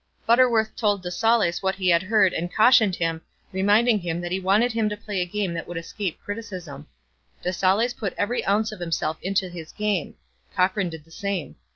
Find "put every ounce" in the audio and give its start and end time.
7.93-8.71